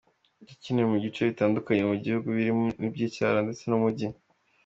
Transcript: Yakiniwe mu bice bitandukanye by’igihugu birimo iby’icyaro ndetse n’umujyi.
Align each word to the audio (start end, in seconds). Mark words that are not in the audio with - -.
Yakiniwe 0.49 0.85
mu 0.91 0.97
bice 1.03 1.21
bitandukanye 1.29 1.81
by’igihugu 1.87 2.27
birimo 2.37 2.65
iby’icyaro 2.87 3.37
ndetse 3.45 3.63
n’umujyi. 3.67 4.07